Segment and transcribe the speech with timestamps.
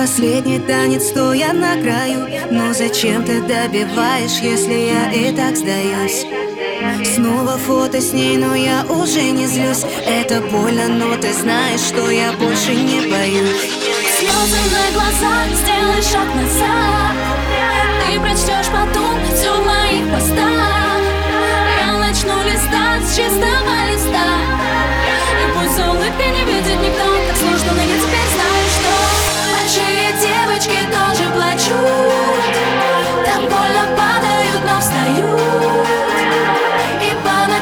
[0.00, 2.26] последний танец, стоя на краю.
[2.50, 6.24] Но зачем ты добиваешь, если я и так сдаюсь?
[7.14, 9.84] Снова фото с ней, но я уже не злюсь.
[10.06, 13.68] Это больно, но ты знаешь, что я больше не боюсь.
[14.16, 17.14] Слезы на глазах, сделай шаг назад.
[18.00, 19.59] Ты прочтешь потом все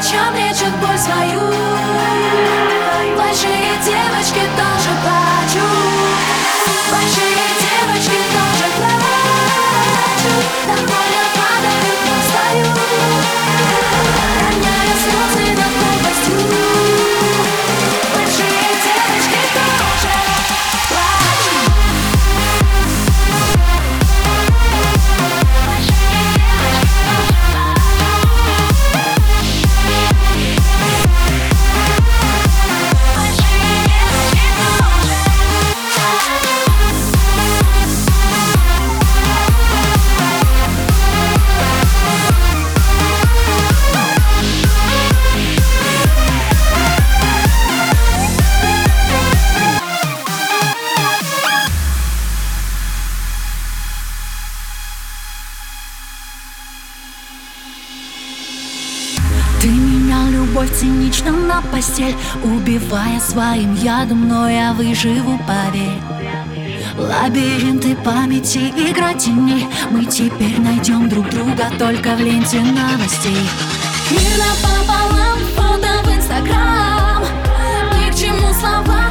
[0.09, 1.39] ночам лечат боль свою.
[3.15, 4.78] Большие девочки тоже
[60.59, 66.01] любовь цинично на постель Убивая своим ядом, но я выживу, поверь.
[66.97, 73.49] Лабиринты памяти, игра теней Мы теперь найдем друг друга только в ленте новостей.
[74.11, 77.23] Мир напополам, фото в инстаграм
[77.93, 79.08] Ни к чему слова,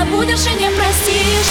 [0.00, 1.50] забудешь и не простишь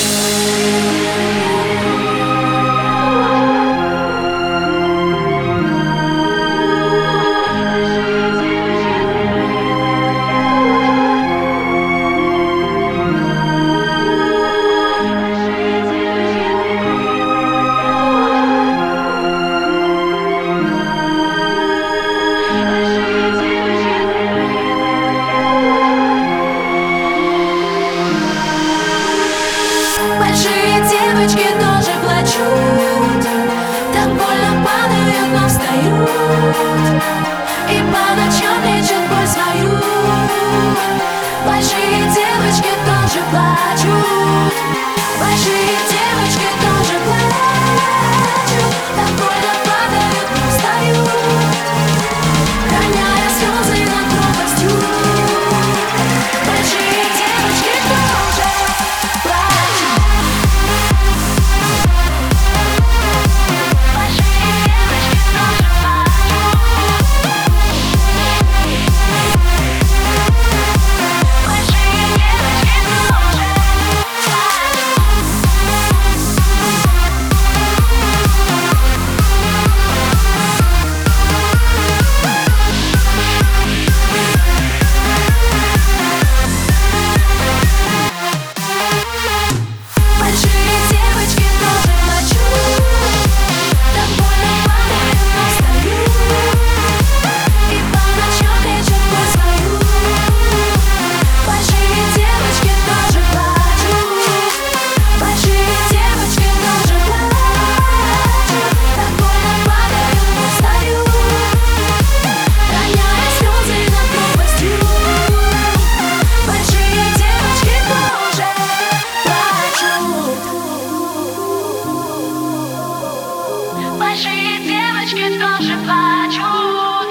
[124.09, 127.09] большие девочки тоже плачут.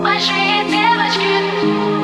[0.00, 2.01] Большие девочки.